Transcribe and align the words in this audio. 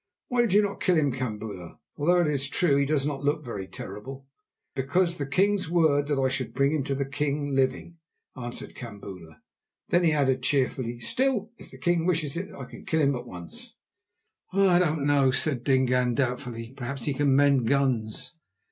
Why 0.29 0.41
did 0.41 0.53
you 0.53 0.63
not 0.63 0.79
kill 0.81 0.95
him, 0.95 1.11
Kambula, 1.13 1.77
although 1.95 2.21
it 2.21 2.27
is 2.27 2.47
true 2.49 2.75
he 2.75 2.85
does 2.85 3.05
not 3.05 3.21
look 3.23 3.45
very 3.45 3.67
terrible?" 3.67 4.25
"Because 4.73 5.17
the 5.17 5.27
king's 5.27 5.69
word 5.69 6.09
was 6.09 6.09
that 6.09 6.19
I 6.19 6.27
should 6.27 6.55
bring 6.55 6.71
him 6.71 6.83
to 6.85 6.95
the 6.95 7.05
king 7.05 7.51
living," 7.53 7.97
answered 8.35 8.73
Kambula. 8.73 9.41
Then 9.89 10.03
he 10.03 10.11
added 10.13 10.41
cheerfully: 10.41 10.99
"Still, 11.01 11.51
if 11.59 11.69
the 11.69 11.77
king 11.77 12.07
wishes 12.07 12.35
it, 12.35 12.51
I 12.51 12.65
can 12.65 12.83
kill 12.83 13.01
him 13.01 13.15
at 13.15 13.27
once." 13.27 13.75
"I 14.51 14.79
don't 14.79 15.05
know," 15.05 15.29
said 15.29 15.63
Dingaan 15.63 16.15
doubtfully; 16.15 16.73
"perhaps 16.75 17.03
he 17.05 17.13
can 17.13 17.35
mend 17.35 17.67
guns." 17.67 18.33